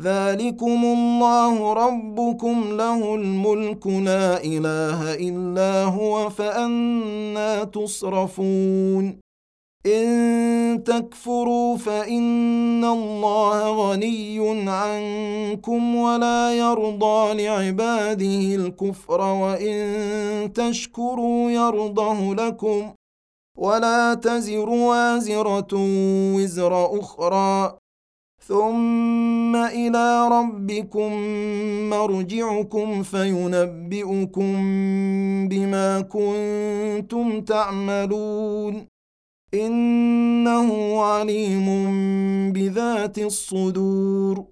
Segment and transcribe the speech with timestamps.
[0.00, 9.20] ذلكم الله ربكم له الملك لا اله الا هو فانا تصرفون
[9.86, 22.92] ان تكفروا فان الله غني عنكم ولا يرضى لعباده الكفر وان تشكروا يرضه لكم
[23.58, 25.74] ولا تزر وازره
[26.34, 27.81] وزر أخرى
[28.46, 31.12] ثم إلى ربكم
[31.90, 34.52] مرجعكم فينبئكم
[35.48, 38.86] بما كنتم تعملون.
[39.54, 41.66] إنه عليم
[42.52, 44.51] بذات الصدور.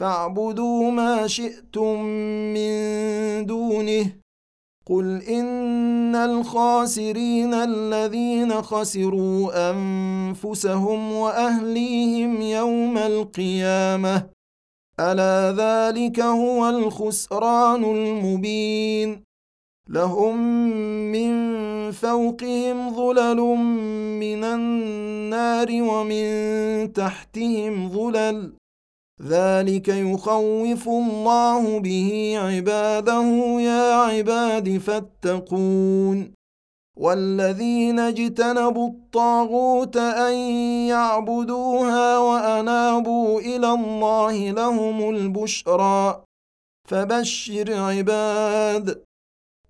[0.00, 2.02] فاعبدوا ما شئتم
[2.54, 2.72] من
[3.46, 4.12] دونه.
[4.86, 14.26] قل إن الخاسرين الذين خسروا أنفسهم وأهليهم يوم القيامة.
[15.00, 19.22] ألا ذلك هو الخسران المبين.
[19.88, 20.36] لهم
[21.12, 21.32] من
[21.90, 23.40] فوقهم ظلل
[24.20, 28.59] من النار ومن تحتهم ظلل.
[29.26, 33.22] ذلك يخوف الله به عباده
[33.60, 36.34] يا عباد فاتقون.
[36.96, 40.32] والذين اجتنبوا الطاغوت أن
[40.88, 46.24] يعبدوها وأنابوا إلى الله لهم البشرى.
[46.88, 49.02] فبشر عباد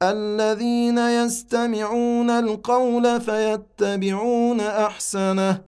[0.02, 5.69] الذين يستمعون القول فيتبعون أحسنه.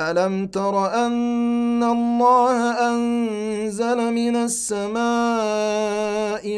[0.00, 4.98] ألم تر أن الله أنزل من السماء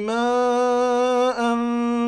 [0.00, 1.40] ماء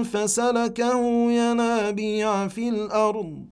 [0.05, 1.01] فسلكه
[1.33, 3.52] ينابيع في الأرض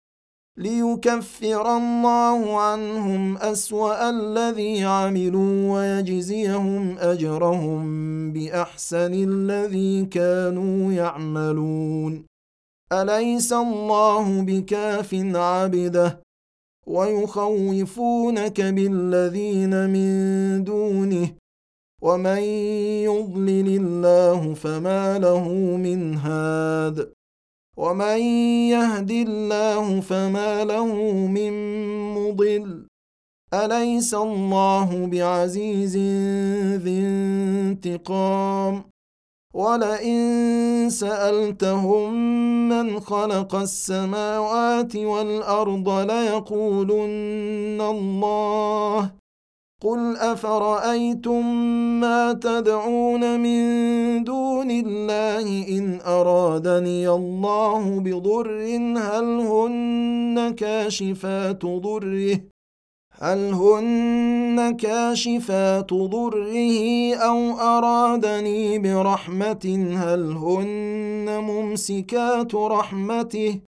[0.61, 7.83] ليكفر الله عنهم أسوأ الذي عملوا ويجزيهم أجرهم
[8.33, 12.25] بأحسن الذي كانوا يعملون.
[12.93, 16.21] أليس الله بكاف عبده؟
[16.87, 20.09] ويخوفونك بالذين من
[20.63, 21.29] دونه.
[22.01, 22.41] ومن
[23.07, 27.20] يضلل الله فما له من هاد.
[27.81, 28.19] ومن
[28.69, 30.85] يهد الله فما له
[31.27, 31.53] من
[32.13, 32.87] مضل
[33.53, 35.97] اليس الله بعزيز
[36.83, 38.83] ذي انتقام؟
[39.53, 40.19] ولئن
[40.89, 42.13] سالتهم
[42.69, 49.20] من خلق السماوات والارض ليقولن الله
[49.83, 51.45] قل افرايتم
[51.99, 53.63] ما تدعون من
[54.23, 58.61] دون الله ان ارادني الله بضر
[58.97, 62.39] هل هن كاشفات ضره
[63.11, 66.55] هل هن كاشفات ضره
[67.15, 73.70] أو ارادني برحمه هل هن ممسكات رحمته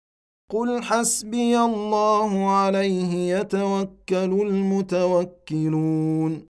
[0.54, 6.46] قل حسبي الله عليه يتوكل المتوكلون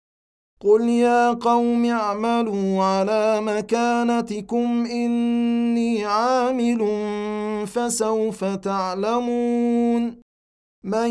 [0.62, 6.79] قل يا قوم اعملوا على مكانتكم اني عامل
[7.67, 10.15] فسوف تعلمون
[10.83, 11.10] من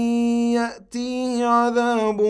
[0.53, 2.21] ياتيه عذاب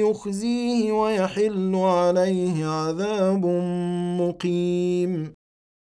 [0.00, 3.46] يخزيه ويحل عليه عذاب
[4.20, 5.34] مقيم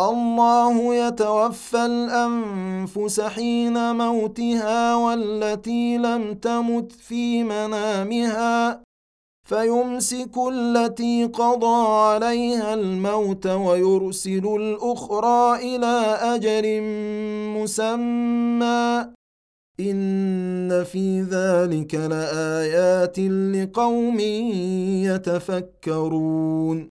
[0.00, 8.82] الله يتوفى الأنفس حين موتها والتي لم تمت في منامها
[9.48, 16.82] فيمسك التي قضى عليها الموت ويرسل الأخرى إلى أجل
[17.58, 19.06] مسمى.
[19.80, 24.20] إن في ذلك لآيات لقوم
[25.10, 26.97] يتفكرون.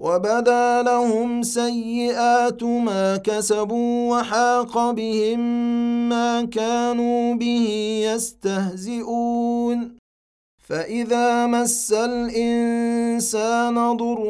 [0.00, 5.40] وبدا لهم سيئات ما كسبوا وحاق بهم
[6.08, 7.66] ما كانوا به
[8.04, 10.00] يستهزئون.
[10.68, 14.24] فإذا مس الإنسان ضر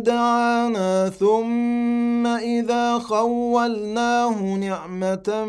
[0.00, 5.44] دعانا ثم إذا خولناه نعمة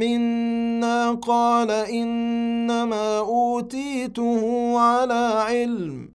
[0.00, 4.42] منا قال إنما أوتيته
[4.78, 6.17] على علم.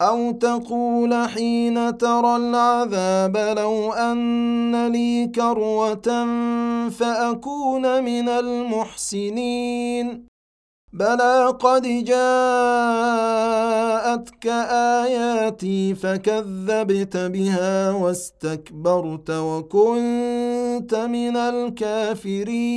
[0.00, 6.26] أو تقول حين ترى العذاب لو ان لي كروه
[6.90, 10.26] فاكون من المحسنين
[10.92, 12.16] بلى قد جاءتك
[14.46, 22.76] اياتي فكذبت بها واستكبرت وكنت من الكافرين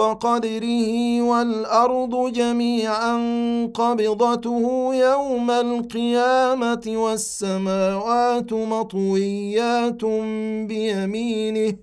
[0.00, 3.14] قدره والأرض جميعا
[3.74, 10.04] قبضته يوم القيامة والسماوات مطويات
[10.68, 11.74] بيمينه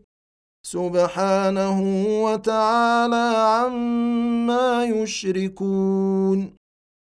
[0.66, 1.80] سبحانه
[2.24, 6.65] وتعالى عما يشركون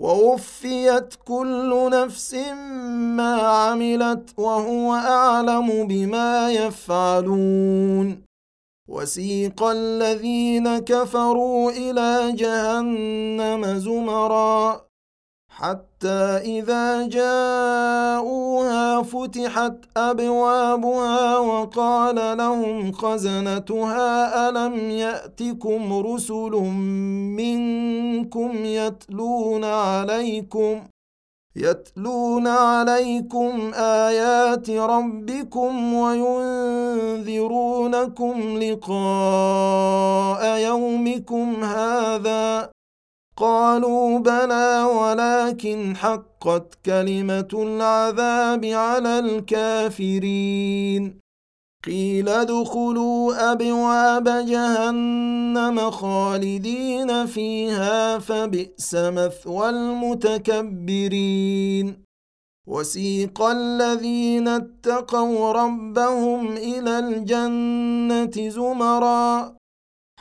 [0.00, 2.34] ووفيت كل نفس
[3.16, 8.24] ما عملت وهو أعلم بما يفعلون.
[8.88, 14.84] وسيق الذين كفروا إلى جهنم زمرا.
[15.56, 26.50] حتى إذا جاءوها فتحت أبوابها وقال لهم خزنتها ألم يأتكم رسل
[27.38, 30.82] منكم يتلون عليكم
[31.56, 37.38] يتلون عليكم آيات ربكم وينذرونكم
[38.58, 38.98] لقاء
[40.58, 42.73] يومكم هذا؟
[43.36, 51.18] قالوا بلى ولكن حقت كلمة العذاب على الكافرين.
[51.86, 61.24] قيل ادخلوا أبواب جهنم خالدين فيها فبئس مثوى المتكبرين.
[62.66, 69.54] وسيق الذين اتقوا ربهم إلى الجنة زمرا.